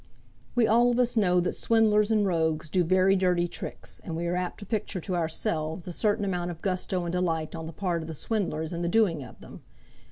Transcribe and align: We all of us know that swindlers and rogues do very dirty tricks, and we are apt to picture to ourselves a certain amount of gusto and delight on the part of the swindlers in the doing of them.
We 0.55 0.65
all 0.65 0.89
of 0.89 0.97
us 0.97 1.15
know 1.15 1.39
that 1.41 1.51
swindlers 1.51 2.09
and 2.11 2.25
rogues 2.25 2.71
do 2.71 2.83
very 2.83 3.15
dirty 3.15 3.47
tricks, 3.47 4.01
and 4.03 4.15
we 4.15 4.25
are 4.25 4.35
apt 4.35 4.57
to 4.61 4.65
picture 4.65 4.99
to 4.99 5.15
ourselves 5.15 5.87
a 5.87 5.91
certain 5.93 6.25
amount 6.25 6.49
of 6.49 6.63
gusto 6.63 7.03
and 7.05 7.11
delight 7.11 7.53
on 7.53 7.67
the 7.67 7.71
part 7.71 8.01
of 8.01 8.07
the 8.07 8.15
swindlers 8.15 8.73
in 8.73 8.81
the 8.81 8.89
doing 8.89 9.21
of 9.23 9.39
them. 9.41 9.61